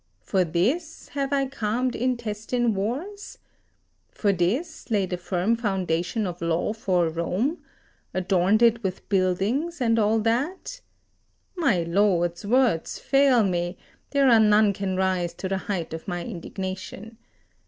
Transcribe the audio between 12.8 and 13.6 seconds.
fail